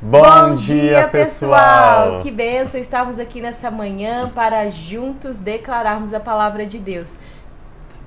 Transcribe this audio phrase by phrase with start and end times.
[0.00, 2.10] Bom, Bom dia, pessoal.
[2.10, 2.22] pessoal!
[2.22, 7.14] Que benção estarmos aqui nessa manhã para juntos declararmos a palavra de Deus.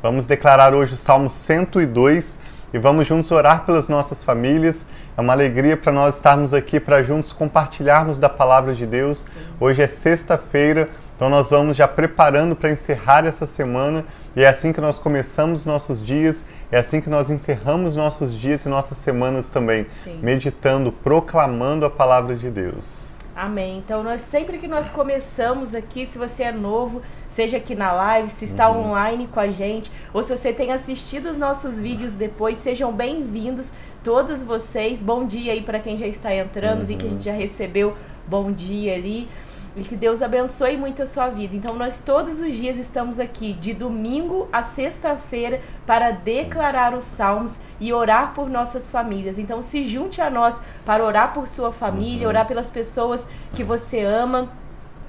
[0.02, 2.40] Vamos declarar hoje o Salmo 102
[2.74, 4.86] e vamos juntos orar pelas nossas famílias.
[5.18, 9.20] É uma alegria para nós estarmos aqui para juntos compartilharmos da palavra de Deus.
[9.20, 9.42] Sim.
[9.60, 10.88] Hoje é sexta-feira,
[11.22, 14.04] então nós vamos já preparando para encerrar essa semana
[14.36, 18.66] e é assim que nós começamos nossos dias, é assim que nós encerramos nossos dias
[18.66, 20.18] e nossas semanas também, Sim.
[20.24, 23.12] meditando, proclamando a palavra de Deus.
[23.36, 23.78] Amém.
[23.78, 28.28] Então, nós sempre que nós começamos aqui, se você é novo, seja aqui na live,
[28.28, 28.90] se está uhum.
[28.90, 33.72] online com a gente, ou se você tem assistido os nossos vídeos depois, sejam bem-vindos
[34.04, 35.04] todos vocês.
[35.04, 36.88] Bom dia aí para quem já está entrando, uhum.
[36.88, 37.96] vi que a gente já recebeu
[38.28, 39.28] bom dia ali.
[39.76, 41.56] E que Deus abençoe muito a sua vida.
[41.56, 47.58] Então, nós todos os dias estamos aqui, de domingo a sexta-feira, para declarar os salmos
[47.80, 49.40] e orar por nossas famílias.
[49.40, 52.30] Então, se junte a nós para orar por sua família, uhum.
[52.30, 54.52] orar pelas pessoas que você ama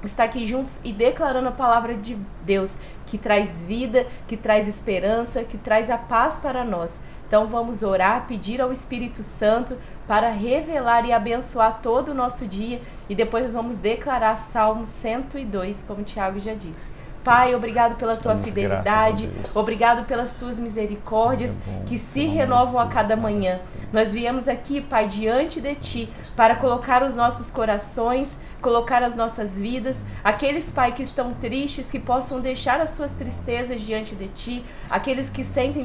[0.06, 5.44] estar aqui juntos e declarando a palavra de Deus, que traz vida, que traz esperança,
[5.44, 6.98] que traz a paz para nós.
[7.32, 12.78] Então vamos orar, pedir ao Espírito Santo para revelar e abençoar todo o nosso dia
[13.08, 16.90] e depois nós vamos declarar Salmo 102, como o Tiago já disse.
[17.08, 17.24] Sim.
[17.24, 22.88] Pai, obrigado pela tua fidelidade, obrigado pelas tuas misericórdias é bom, que se renovam a
[22.88, 23.58] cada manhã.
[23.90, 29.58] Nós viemos aqui, Pai, diante de ti para colocar os nossos corações, colocar as nossas
[29.58, 34.64] vidas, aqueles, Pai, que estão tristes, que possam deixar as suas tristezas diante de ti,
[34.88, 35.84] aqueles que sentem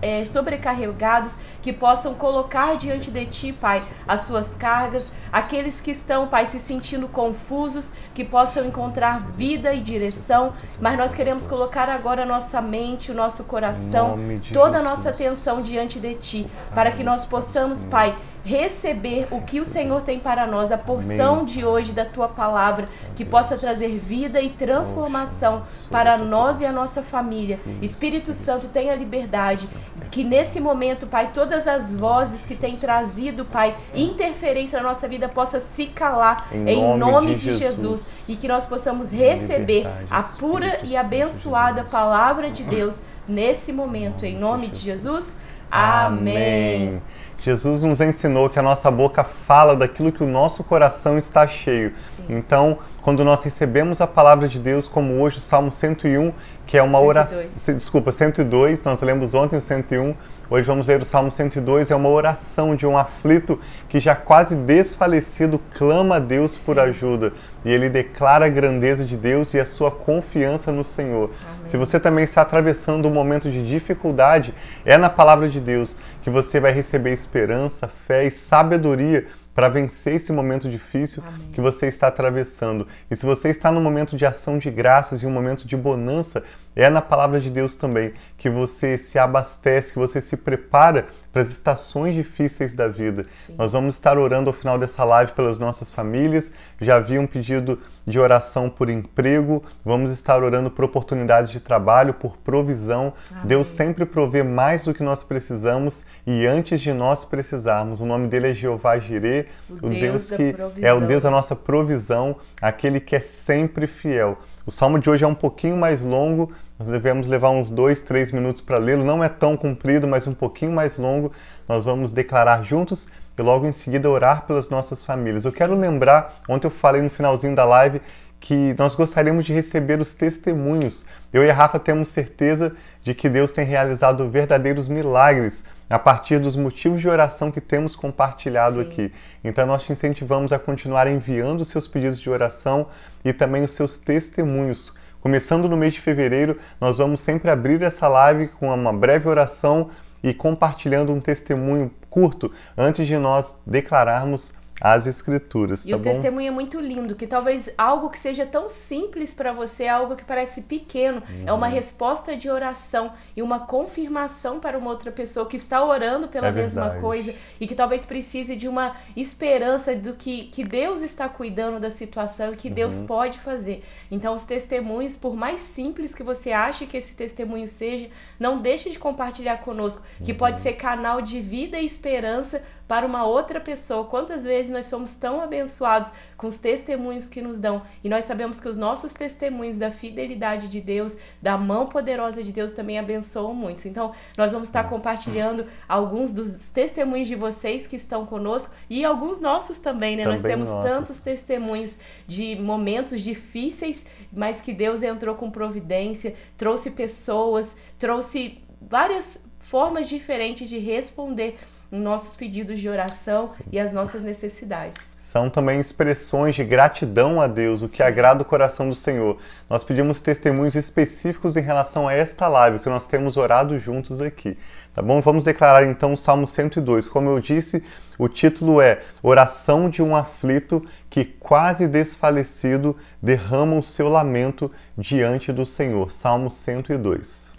[0.00, 6.28] é, sobrecarregados, que possam colocar diante de ti, Pai, as suas cargas, aqueles que estão,
[6.28, 12.22] Pai, se sentindo confusos, que possam encontrar vida e direção, mas nós queremos colocar agora
[12.22, 14.16] a nossa mente, o nosso coração,
[14.52, 18.14] toda a nossa atenção diante de ti, para que nós possamos, Pai,
[18.46, 22.88] receber o que o Senhor tem para nós, a porção de hoje da tua palavra,
[23.16, 27.58] que possa trazer vida e transformação para nós e a nossa família.
[27.82, 29.68] Espírito Santo, tenha liberdade,
[30.12, 35.28] que nesse momento, Pai, todas as vozes que têm trazido, Pai, interferência na nossa vida
[35.28, 38.28] possa se calar em nome, de, Jesus.
[38.28, 44.36] e que nós possamos receber a pura e abençoada palavra de Deus nesse momento, em
[44.36, 45.36] nome de Jesus.
[45.68, 47.02] Amém.
[47.38, 51.92] Jesus nos ensinou que a nossa boca fala daquilo que o nosso coração está cheio.
[52.02, 52.24] Sim.
[52.28, 56.32] Então, quando nós recebemos a palavra de Deus, como hoje o Salmo 101,
[56.66, 57.08] que é uma 102.
[57.08, 60.14] oração, desculpa, 102, nós lemos ontem o 101,
[60.48, 63.58] Hoje vamos ler o Salmo 102, é uma oração de um aflito
[63.88, 67.32] que já quase desfalecido clama a Deus por ajuda.
[67.64, 71.32] E ele declara a grandeza de Deus e a sua confiança no Senhor.
[71.42, 71.66] Amém.
[71.66, 76.30] Se você também está atravessando um momento de dificuldade, é na palavra de Deus que
[76.30, 81.48] você vai receber esperança, fé e sabedoria para vencer esse momento difícil Amém.
[81.50, 82.86] que você está atravessando.
[83.10, 86.44] E se você está num momento de ação de graças e um momento de bonança,
[86.76, 91.40] é na palavra de Deus também que você se abastece, que você se prepara para
[91.42, 93.24] as estações difíceis da vida.
[93.46, 93.54] Sim.
[93.56, 96.52] Nós vamos estar orando ao final dessa live pelas nossas famílias.
[96.80, 102.14] Já havia um pedido de oração por emprego, vamos estar orando por oportunidades de trabalho,
[102.14, 103.12] por provisão.
[103.30, 103.46] Amém.
[103.46, 108.00] Deus sempre provê mais do que nós precisamos e antes de nós precisarmos.
[108.00, 111.30] O nome dele é Jeová Jireh, o, o Deus, Deus que é o Deus da
[111.30, 114.38] nossa provisão, aquele que é sempre fiel.
[114.66, 118.30] O salmo de hoje é um pouquinho mais longo, nós devemos levar uns dois, três
[118.30, 119.04] minutos para lê-lo.
[119.04, 121.32] Não é tão comprido, mas um pouquinho mais longo.
[121.68, 125.44] Nós vamos declarar juntos e logo em seguida orar pelas nossas famílias.
[125.44, 128.00] Eu quero lembrar, ontem eu falei no finalzinho da live
[128.38, 131.06] que nós gostaríamos de receber os testemunhos.
[131.32, 136.38] Eu e a Rafa temos certeza de que Deus tem realizado verdadeiros milagres a partir
[136.38, 138.82] dos motivos de oração que temos compartilhado Sim.
[138.82, 139.12] aqui.
[139.42, 142.86] Então nós te incentivamos a continuar enviando os seus pedidos de oração
[143.24, 144.94] e também os seus testemunhos.
[145.26, 149.90] Começando no mês de fevereiro, nós vamos sempre abrir essa live com uma breve oração
[150.22, 155.86] e compartilhando um testemunho curto antes de nós declararmos as escrituras.
[155.86, 156.04] E tá o bom?
[156.04, 160.24] testemunho é muito lindo, que talvez algo que seja tão simples para você, algo que
[160.24, 161.44] parece pequeno, uhum.
[161.46, 161.72] é uma uhum.
[161.72, 166.52] resposta de oração e uma confirmação para uma outra pessoa que está orando pela é
[166.52, 167.00] mesma verdade.
[167.00, 171.90] coisa e que talvez precise de uma esperança do que, que Deus está cuidando da
[171.90, 172.74] situação e que uhum.
[172.74, 173.82] Deus pode fazer.
[174.10, 178.08] Então, os testemunhos, por mais simples que você ache que esse testemunho seja,
[178.38, 180.38] não deixe de compartilhar conosco, que uhum.
[180.38, 184.04] pode ser canal de vida e esperança para uma outra pessoa.
[184.04, 188.24] Quantas vezes vezes nós somos tão abençoados com os testemunhos que nos dão e nós
[188.24, 192.98] sabemos que os nossos testemunhos da fidelidade de Deus, da mão poderosa de Deus também
[192.98, 193.86] abençoam muitos.
[193.86, 199.40] Então, nós vamos estar compartilhando alguns dos testemunhos de vocês que estão conosco e alguns
[199.40, 200.24] nossos também, né?
[200.24, 200.90] Também nós temos nossos.
[200.90, 201.96] tantos testemunhos
[202.26, 210.68] de momentos difíceis, mas que Deus entrou com providência, trouxe pessoas, trouxe várias formas diferentes
[210.68, 211.56] de responder
[211.90, 213.62] nossos pedidos de oração Sim.
[213.70, 215.00] e as nossas necessidades.
[215.16, 218.02] São também expressões de gratidão a Deus, o que Sim.
[218.02, 219.38] agrada o coração do Senhor.
[219.68, 224.56] Nós pedimos testemunhos específicos em relação a esta live que nós temos orado juntos aqui.
[224.94, 225.20] Tá bom?
[225.20, 227.08] Vamos declarar então o Salmo 102.
[227.08, 227.82] Como eu disse,
[228.18, 235.52] o título é Oração de um aflito que quase desfalecido derrama o seu lamento diante
[235.52, 236.10] do Senhor.
[236.10, 237.55] Salmo 102.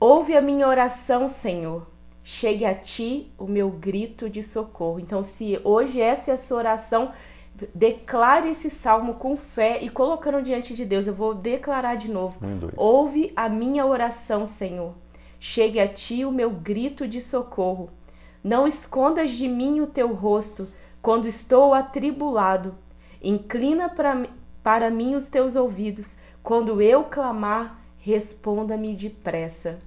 [0.00, 1.86] Ouve a minha oração, Senhor
[2.30, 5.00] chegue a ti o meu grito de socorro.
[5.00, 7.10] Então, se hoje essa é a sua oração,
[7.74, 11.06] declare esse salmo com fé e colocando diante de Deus.
[11.06, 12.38] Eu vou declarar de novo.
[12.44, 14.94] Um, Ouve a minha oração, Senhor.
[15.40, 17.88] Chegue a ti o meu grito de socorro.
[18.44, 20.68] Não escondas de mim o teu rosto
[21.00, 22.76] quando estou atribulado.
[23.22, 24.26] Inclina para,
[24.62, 26.18] para mim os teus ouvidos.
[26.42, 29.78] Quando eu clamar, responda-me depressa.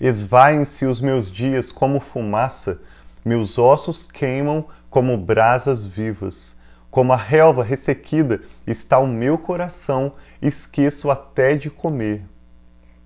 [0.00, 2.82] Esvaem-se os meus dias como fumaça,
[3.24, 6.56] meus ossos queimam como brasas vivas.
[6.90, 10.12] Como a relva ressequida está o meu coração,
[10.42, 12.24] esqueço até de comer.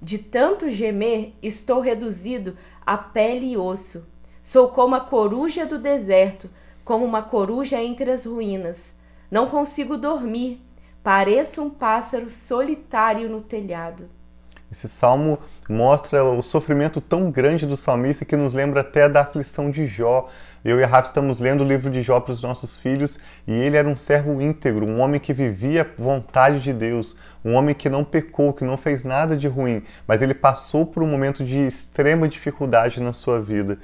[0.01, 4.07] De tanto gemer, estou reduzido a pele e osso.
[4.43, 6.51] Sou como a coruja do deserto,
[6.85, 8.97] como uma coruja entre as ruínas.
[9.31, 10.63] Não consigo dormir,
[11.03, 14.09] pareço um pássaro solitário no telhado.
[14.71, 15.39] Esse salmo
[15.69, 20.29] mostra o sofrimento tão grande do salmista que nos lembra até da aflição de Jó.
[20.65, 23.53] Eu e a Rafa estamos lendo o livro de Jó para os nossos filhos e
[23.53, 27.75] ele era um servo íntegro, um homem que vivia a vontade de Deus, um homem
[27.75, 31.45] que não pecou, que não fez nada de ruim, mas ele passou por um momento
[31.45, 33.79] de extrema dificuldade na sua vida.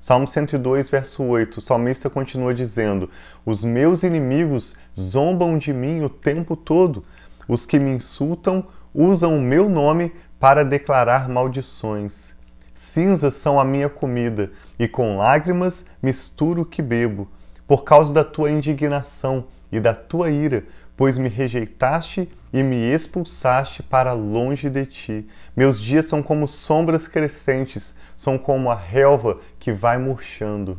[0.00, 3.10] Salmo 102, verso 8, o salmista continua dizendo:
[3.44, 7.04] Os meus inimigos zombam de mim o tempo todo,
[7.48, 8.64] os que me insultam
[8.94, 12.34] usam o meu nome para declarar maldições.
[12.74, 17.28] Cinzas são a minha comida, e com lágrimas misturo o que bebo,
[17.66, 20.64] por causa da tua indignação e da tua ira,
[20.96, 25.28] pois me rejeitaste e me expulsaste para longe de ti.
[25.56, 30.78] Meus dias são como sombras crescentes, são como a relva que vai murchando.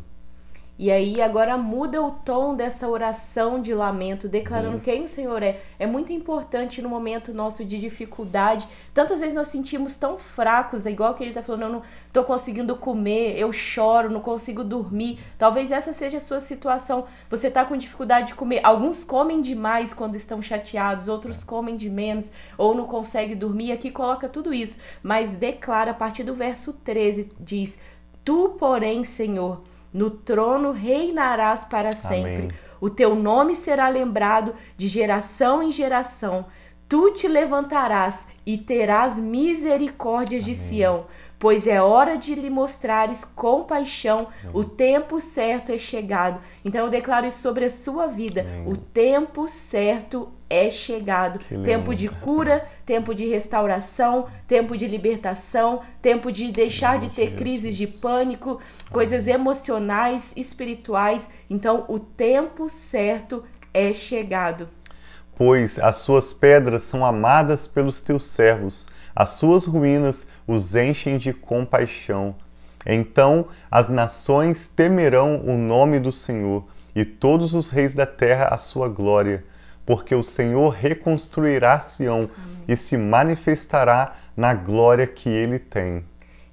[0.79, 5.59] E aí agora muda o tom dessa oração de lamento, declarando quem o Senhor é.
[5.77, 8.65] É muito importante no momento nosso de dificuldade.
[8.93, 12.23] Tantas vezes nós sentimos tão fracos, é igual que ele está falando, eu não estou
[12.23, 15.19] conseguindo comer, eu choro, não consigo dormir.
[15.37, 17.05] Talvez essa seja a sua situação.
[17.29, 18.61] Você está com dificuldade de comer.
[18.63, 23.73] Alguns comem demais quando estão chateados, outros comem de menos, ou não conseguem dormir.
[23.73, 27.79] Aqui coloca tudo isso, mas declara a partir do verso 13, diz:
[28.23, 29.61] Tu, porém, Senhor,
[29.94, 32.36] no trono reinarás para sempre.
[32.36, 32.51] Amém.
[32.81, 36.45] O teu nome será lembrado de geração em geração.
[36.88, 41.06] Tu te levantarás e terás misericórdia de Sião,
[41.38, 44.18] pois é hora de lhe mostrares compaixão.
[44.18, 44.51] Amém.
[44.53, 46.39] O tempo certo é chegado.
[46.65, 48.45] Então eu declaro isso sobre a sua vida.
[48.65, 51.39] O tempo certo é chegado.
[51.63, 57.75] Tempo de cura, tempo de restauração, tempo de libertação, tempo de deixar de ter crises
[57.75, 58.59] de pânico,
[58.91, 61.29] coisas emocionais, espirituais.
[61.49, 64.68] Então, o tempo certo é chegado.
[65.35, 71.31] Pois as suas pedras são amadas pelos teus servos, as suas ruínas os enchem de
[71.31, 72.35] compaixão.
[72.85, 78.57] Então as nações temerão o nome do Senhor, e todos os reis da terra a
[78.57, 79.45] sua glória
[79.89, 82.31] porque o Senhor reconstruirá Sião Amém.
[82.67, 86.05] e se manifestará na glória que ele tem.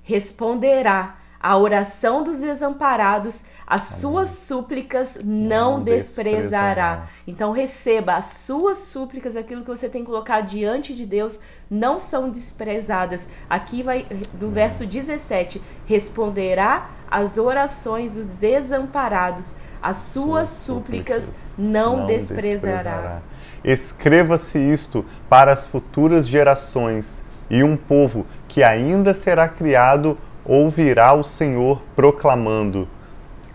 [0.02, 6.40] Responderá a oração dos desamparados, as suas súplicas não, não desprezará.
[6.40, 7.08] desprezará.
[7.26, 11.40] Então receba as suas súplicas, aquilo que você tem colocado diante de Deus,
[11.70, 13.28] não são desprezadas.
[13.48, 22.06] Aqui vai do verso 17, responderá as orações dos desamparados as suas súplicas não, não
[22.06, 22.72] desprezará.
[22.72, 23.22] desprezará.
[23.62, 31.22] Escreva-se isto para as futuras gerações, e um povo que ainda será criado ouvirá o
[31.22, 32.88] Senhor proclamando: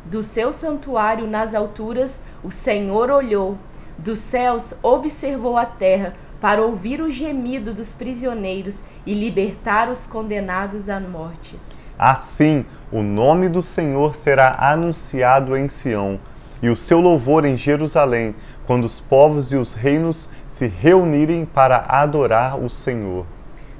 [0.06, 3.58] Do seu santuário nas alturas o Senhor olhou,
[3.98, 10.90] dos céus observou a terra para ouvir o gemido dos prisioneiros e libertar os condenados
[10.90, 11.60] à morte.
[11.98, 16.20] Assim, o nome do Senhor será anunciado em Sião,
[16.60, 21.86] e o seu louvor em Jerusalém, quando os povos e os reinos se reunirem para
[21.88, 23.26] adorar o Senhor.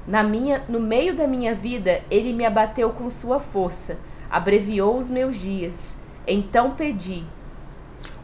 [0.06, 3.96] Na minha, no meio da minha vida, ele me abateu com sua força,
[4.30, 5.98] abreviou os meus dias.
[6.26, 7.24] Então pedi: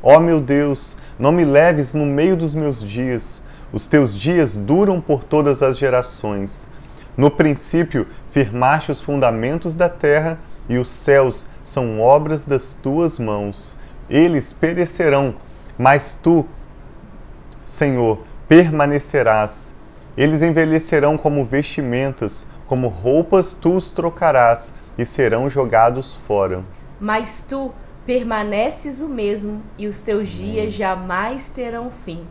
[0.02, 3.42] Ó oh, meu Deus, não me leves no meio dos meus dias.
[3.73, 6.68] Os teus dias duram por todas as gerações.
[7.16, 13.76] No princípio, firmaste os fundamentos da terra, e os céus são obras das tuas mãos.
[14.08, 15.35] Eles perecerão,
[15.76, 16.47] mas tu,
[17.61, 19.77] Senhor, permanecerás.
[20.19, 26.65] Eles envelhecerão como vestimentas, como roupas tu os trocarás e serão jogados fora.
[26.99, 27.73] Mas tu
[28.05, 32.27] permaneces o mesmo e os teus dias jamais terão fim.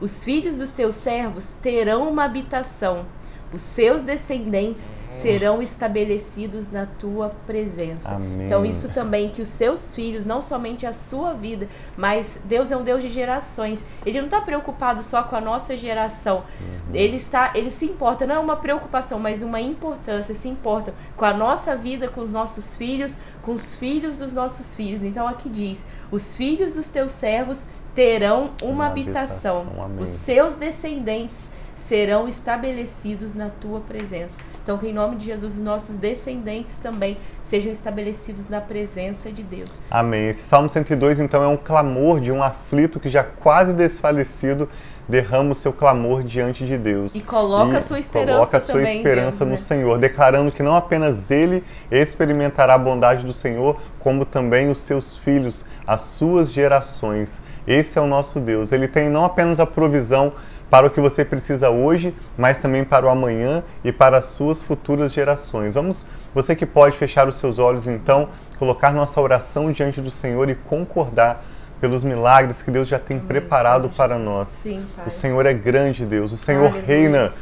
[0.00, 3.06] Os filhos dos teus servos terão uma habitação
[3.52, 4.90] os seus descendentes
[5.22, 8.10] serão estabelecidos na tua presença.
[8.10, 8.46] Amém.
[8.46, 12.76] Então, isso também, que os seus filhos, não somente a sua vida, mas Deus é
[12.76, 13.84] um Deus de gerações.
[14.04, 16.44] Ele não está preocupado só com a nossa geração.
[16.60, 16.94] Uhum.
[16.94, 21.24] Ele está, ele se importa, não é uma preocupação, mas uma importância, se importa com
[21.24, 25.02] a nossa vida, com os nossos filhos, com os filhos dos nossos filhos.
[25.02, 27.64] Então, aqui diz: os filhos dos teus servos
[27.94, 29.98] terão uma, uma habitação, habitação.
[29.98, 31.50] os seus descendentes
[31.86, 34.36] serão estabelecidos na tua presença.
[34.62, 39.42] Então, que em nome de Jesus, os nossos descendentes também sejam estabelecidos na presença de
[39.42, 39.70] Deus.
[39.90, 40.28] Amém.
[40.28, 44.68] Esse Salmo 102, então, é um clamor de um aflito que já quase desfalecido
[45.08, 47.14] derrama o seu clamor diante de Deus.
[47.14, 49.56] E coloca e a sua esperança Coloca a sua esperança Deus, no né?
[49.56, 55.16] Senhor, declarando que não apenas ele experimentará a bondade do Senhor, como também os seus
[55.16, 57.40] filhos, as suas gerações.
[57.66, 58.70] Esse é o nosso Deus.
[58.70, 60.34] Ele tem não apenas a provisão
[60.70, 64.60] para o que você precisa hoje, mas também para o amanhã e para as suas
[64.60, 65.74] futuras gerações.
[65.74, 70.48] Vamos, você que pode fechar os seus olhos então, colocar nossa oração diante do Senhor
[70.50, 71.44] e concordar
[71.80, 74.24] pelos milagres que Deus já tem Amém, preparado Senhor para Jesus.
[74.24, 74.48] nós.
[74.48, 76.32] Sim, o Senhor é grande, Deus.
[76.32, 76.84] O Senhor Aleluia.
[76.84, 77.32] reina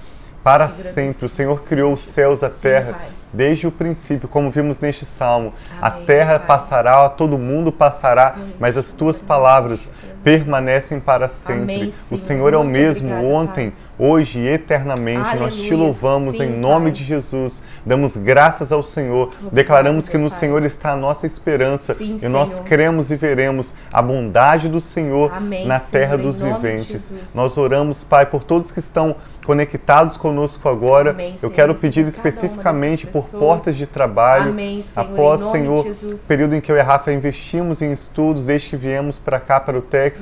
[0.42, 1.26] para sempre.
[1.26, 2.92] O Senhor criou os céus, a terra.
[2.92, 5.52] Sim, desde o princípio, como vimos neste salmo.
[5.72, 6.46] Amém, a terra pai.
[6.46, 9.90] passará, todo mundo passará, mas as tuas palavras
[10.26, 11.62] permanecem para sempre.
[11.62, 14.08] Amém, o Senhor é o mesmo obrigado, ontem, pai.
[14.08, 15.20] hoje e eternamente.
[15.20, 16.90] Aleluia, Nós te louvamos sim, em nome pai.
[16.94, 17.62] de Jesus.
[17.86, 19.30] Damos graças ao Senhor.
[19.52, 20.36] Declaramos que no pai.
[20.36, 25.32] Senhor está a nossa esperança sim, e nós cremos e veremos a bondade do Senhor
[25.32, 27.14] Amém, na terra Senhor, dos viventes.
[27.32, 29.14] Nós oramos, Pai, por todos que estão
[29.46, 31.10] conectados conosco agora.
[31.10, 34.50] Amém, Eu quero pedir especificamente por portas de trabalho.
[34.50, 35.86] Amém, Senhor, Após, Senhor,
[36.26, 39.60] período em que eu e a Rafa investimos em estudos, desde que viemos para cá,
[39.60, 40.15] para o Texas,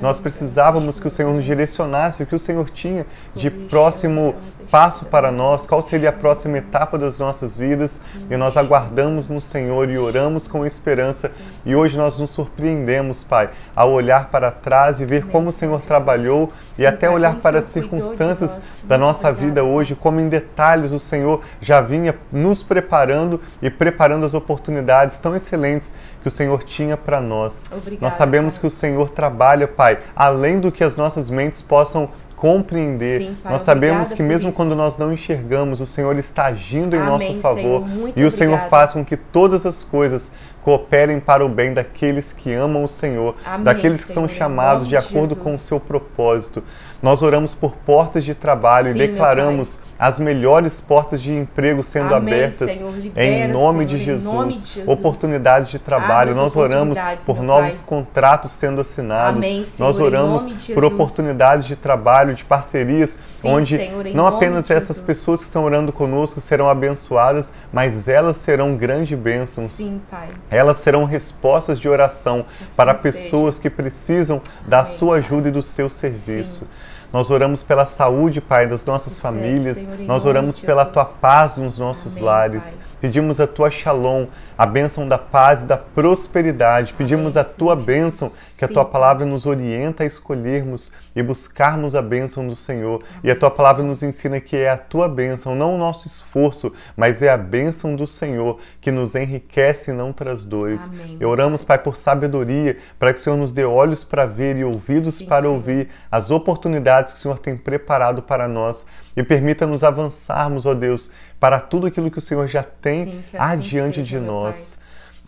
[0.00, 4.34] nós precisávamos que o Senhor nos direcionasse o que o Senhor tinha de próximo
[4.70, 8.00] passo para nós, qual seria a próxima etapa das nossas vidas.
[8.30, 11.32] E nós aguardamos no Senhor e oramos com esperança.
[11.64, 15.82] E hoje nós nos surpreendemos, Pai, ao olhar para trás e ver como o Senhor
[15.82, 20.98] trabalhou e até olhar para as circunstâncias da nossa vida hoje, como em detalhes o
[20.98, 26.96] Senhor já vinha nos preparando e preparando as oportunidades tão excelentes que o Senhor tinha
[26.96, 27.70] para nós.
[28.00, 28.60] Nós sabemos pai.
[28.60, 32.08] que o Senhor trabalha, Pai, além do que as nossas mentes possam
[32.40, 33.20] compreender.
[33.20, 36.98] Sim, pai, nós sabemos que mesmo quando nós não enxergamos, o Senhor está agindo em
[36.98, 41.44] Amém, nosso favor Senhor, e o Senhor faz com que todas as coisas cooperem para
[41.44, 45.34] o bem daqueles que amam o Senhor, Amém, daqueles que Senhor, são chamados de acordo
[45.34, 45.38] Jesus.
[45.38, 46.62] com o seu propósito.
[47.02, 52.14] Nós oramos por portas de trabalho Sim, e declaramos as melhores portas de emprego sendo
[52.14, 54.34] Amém, abertas Senhor, libera, em, nome Senhor, de em Jesus.
[54.34, 54.88] nome de Jesus.
[54.88, 56.34] Oportunidades de trabalho.
[56.34, 57.88] Nós oramos por novos Pai.
[57.88, 59.44] contratos sendo assinados.
[59.44, 64.26] Amém, Senhor, Nós em oramos por oportunidades de trabalho, de parcerias, Sim, onde em não
[64.26, 69.72] apenas essas pessoas que estão orando conosco serão abençoadas, mas elas serão grandes bênçãos.
[69.72, 70.28] Sim, Pai.
[70.50, 73.02] Elas serão respostas de oração Assim para seja.
[73.02, 75.18] pessoas que precisam da Amém, sua Pai.
[75.20, 76.66] ajuda e do seu serviço.
[77.12, 79.78] Nós oramos pela saúde, Pai, das nossas Recebe, famílias.
[79.78, 80.92] Senhor, Nós oramos pela Jesus.
[80.92, 82.76] tua paz nos nossos Amém, lares.
[82.76, 82.89] Pai.
[83.00, 84.26] Pedimos a tua shalom,
[84.58, 86.92] a bênção da paz e da prosperidade.
[86.92, 87.86] Pedimos a tua Jesus.
[87.86, 92.54] bênção, que a Sim, tua palavra nos orienta a escolhermos e buscarmos a bênção do
[92.54, 93.02] Senhor.
[93.24, 96.72] E a tua palavra nos ensina que é a tua bênção, não o nosso esforço,
[96.96, 100.88] mas é a bênção do Senhor que nos enriquece e não traz dores.
[100.88, 104.56] Amém, E oramos, Pai, por sabedoria, para que o Senhor nos dê olhos para ver
[104.56, 105.54] e ouvidos Sim, para Senhor.
[105.54, 108.84] ouvir as oportunidades que o Senhor tem preparado para nós
[109.16, 113.36] e permita-nos avançarmos, ó Deus, para tudo aquilo que o Senhor já tem Sim, assim
[113.38, 114.78] adiante seja, de nós.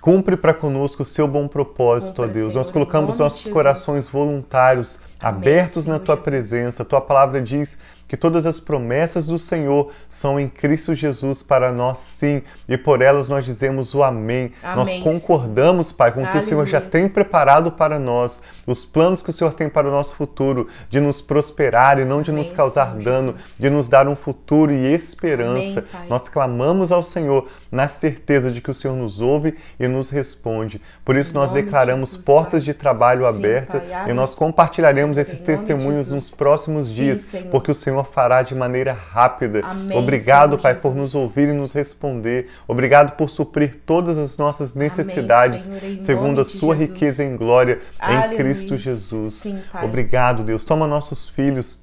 [0.01, 2.53] Cumpre para conosco o seu bom propósito, Cumpra, ó Deus.
[2.53, 6.25] Senhor, Nós colocamos nossos corações voluntários abertos na tua Jesus.
[6.25, 6.85] presença.
[6.85, 7.79] Tua palavra diz
[8.13, 13.01] que todas as promessas do Senhor são em Cristo Jesus para nós, sim, e por
[13.01, 14.53] elas nós dizemos o amém.
[14.63, 15.93] amém nós concordamos.
[15.93, 19.33] Pai, com o que o Senhor já tem preparado para nós, os planos que o
[19.33, 22.91] Senhor tem para o nosso futuro, de nos prosperar e não de amém, nos causar
[22.91, 23.59] Senhor dano, Jesus.
[23.59, 25.83] de nos dar um futuro e esperança.
[25.95, 30.11] Amém, nós clamamos ao Senhor na certeza de que o Senhor nos ouve e nos
[30.11, 30.83] responde.
[31.03, 32.67] Por isso, nós declaramos de Jesus, portas pai.
[32.67, 37.93] de trabalho abertas e nós compartilharemos esses testemunhos nos próximos dias, sim, porque o Senhor
[37.93, 39.61] Senhor fará de maneira rápida.
[39.63, 40.83] Amém, Obrigado, Senhor Pai, Jesus.
[40.83, 42.49] por nos ouvir e nos responder.
[42.67, 48.35] Obrigado por suprir todas as nossas necessidades, Amém, segundo a sua riqueza em glória Aleluia.
[48.35, 49.35] em Cristo Jesus.
[49.35, 50.65] Sim, Obrigado, Deus.
[50.65, 51.82] Toma nossos filhos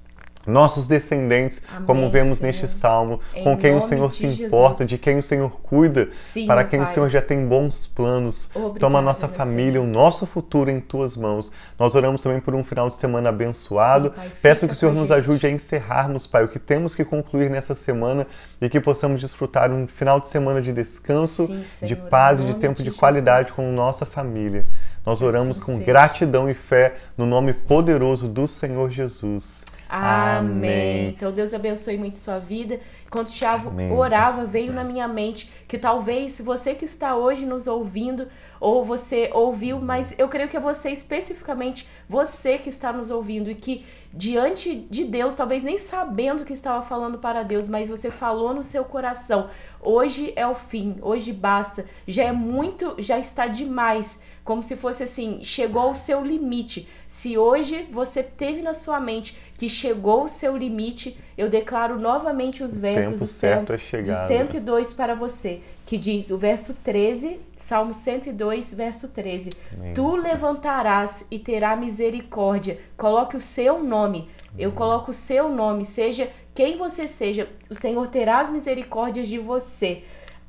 [0.50, 2.52] nossos descendentes, Amém, como vemos Senhor.
[2.52, 4.90] neste salmo, em com quem o Senhor se importa, Jesus.
[4.90, 6.90] de quem o Senhor cuida, Sim, para quem Pai.
[6.90, 8.50] o Senhor já tem bons planos.
[8.54, 9.86] Obrigada, Toma a nossa família, Senhor.
[9.86, 11.52] o nosso futuro em tuas mãos.
[11.78, 14.10] Nós oramos também por um final de semana abençoado.
[14.10, 17.06] Sim, pai, Peço que o Senhor nos ajude a encerrarmos, Pai, o que temos que
[17.06, 18.26] concluir nessa semana
[18.62, 22.56] e que possamos desfrutar um final de semana de descanso, Sim, de paz e de
[22.56, 24.66] tempo de, de qualidade com nossa família.
[25.06, 25.86] Nós oramos assim com seja.
[25.86, 29.66] gratidão e fé no nome poderoso do Senhor Jesus.
[29.90, 30.40] Amém.
[30.40, 31.10] Amém.
[31.10, 32.80] Então Deus abençoe muito sua vida.
[33.08, 33.92] Enquanto o Thiago Amém.
[33.92, 38.28] orava, veio na minha mente que talvez se você que está hoje nos ouvindo,
[38.60, 43.50] ou você ouviu, mas eu creio que é você especificamente, você que está nos ouvindo
[43.50, 48.10] e que diante de Deus, talvez nem sabendo que estava falando para Deus, mas você
[48.10, 49.50] falou no seu coração:
[49.82, 55.04] hoje é o fim, hoje basta, já é muito, já está demais como se fosse
[55.04, 56.90] assim, chegou ao seu limite.
[57.08, 62.64] Se hoje você teve na sua mente que chegou ao seu limite, eu declaro novamente
[62.64, 67.96] os versos do certo é de 102 para você, que diz o verso 13, Salmo
[67.96, 69.50] 102, verso 13.
[69.74, 69.94] Amém.
[69.96, 72.80] Tu levantarás e terá misericórdia.
[72.96, 74.30] Coloque o seu nome.
[74.56, 79.40] Eu coloco o seu nome, seja quem você seja, o Senhor terá as misericórdias de
[79.40, 80.04] você,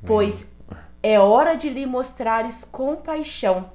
[0.05, 0.45] pois
[1.01, 3.71] é hora de lhe mostrares compaixão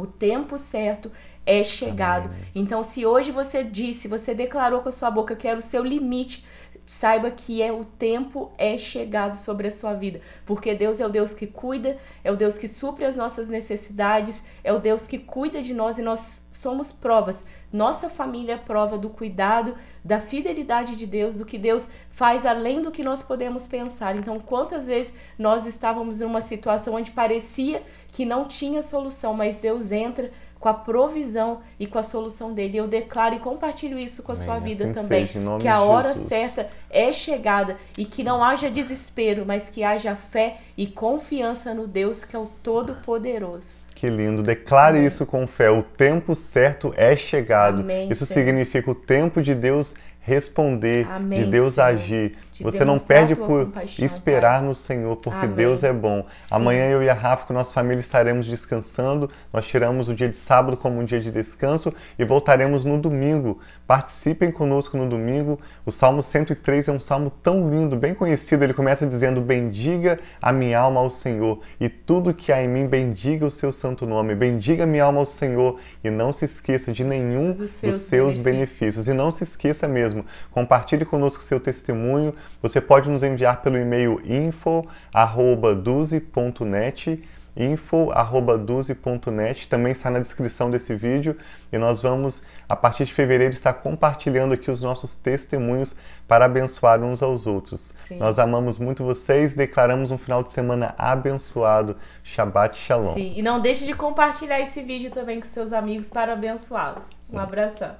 [0.00, 1.10] o tempo certo
[1.44, 2.26] é chegado.
[2.26, 2.44] Amém.
[2.54, 5.84] Então, se hoje você disse, você declarou com a sua boca que era o seu
[5.84, 6.46] limite,
[6.90, 11.08] saiba que é o tempo é chegado sobre a sua vida, porque Deus é o
[11.08, 15.16] Deus que cuida, é o Deus que supre as nossas necessidades, é o Deus que
[15.16, 17.46] cuida de nós e nós somos provas.
[17.72, 22.82] Nossa família é prova do cuidado, da fidelidade de Deus, do que Deus faz além
[22.82, 24.16] do que nós podemos pensar.
[24.16, 29.58] Então, quantas vezes nós estávamos em uma situação onde parecia que não tinha solução, mas
[29.58, 32.76] Deus entra com a provisão e com a solução dele.
[32.76, 34.46] Eu declaro e compartilho isso com a Amém.
[34.46, 38.24] sua vida assim também, seja, que a hora certa é chegada e que Sim.
[38.24, 43.80] não haja desespero, mas que haja fé e confiança no Deus que é o todo-poderoso.
[43.94, 44.42] Que lindo.
[44.42, 45.06] Declare Amém.
[45.06, 45.70] isso com fé.
[45.70, 47.80] O tempo certo é chegado.
[47.80, 48.46] Amém, isso Senhor.
[48.46, 51.86] significa o tempo de Deus responder, Amém, de Deus Senhor.
[51.86, 52.32] agir.
[52.52, 54.68] De Você Deus não perde por esperar pai.
[54.68, 55.56] no Senhor, porque Amém.
[55.56, 56.26] Deus é bom.
[56.38, 56.54] Sim.
[56.54, 59.30] Amanhã eu e a Rafa, com nossa família, estaremos descansando.
[59.50, 63.58] Nós tiramos o dia de sábado como um dia de descanso e voltaremos no domingo.
[63.86, 65.58] Participem conosco no domingo.
[65.86, 68.62] O Salmo 103 é um salmo tão lindo, bem conhecido.
[68.62, 72.86] Ele começa dizendo: Bendiga a minha alma ao Senhor, e tudo que há em mim,
[72.86, 74.34] bendiga o seu santo nome.
[74.34, 78.02] Bendiga a minha alma ao Senhor, e não se esqueça de nenhum dos seus, dos
[78.02, 78.44] seus benefícios.
[78.44, 79.08] benefícios.
[79.08, 79.88] E não se esqueça
[80.20, 87.22] mesmo, compartilhe conosco seu testemunho você pode nos enviar pelo e-mail info@duze.net
[87.56, 91.36] info@duze.net também está na descrição desse vídeo
[91.72, 95.96] e nós vamos a partir de fevereiro estar compartilhando aqui os nossos testemunhos
[96.28, 97.92] para abençoar uns aos outros.
[98.06, 98.18] Sim.
[98.18, 101.96] Nós amamos muito vocês, declaramos um final de semana abençoado.
[102.22, 103.14] Shabbat Shalom.
[103.14, 107.06] Sim, e não deixe de compartilhar esse vídeo também com seus amigos para abençoá-los.
[107.28, 107.96] Um abração.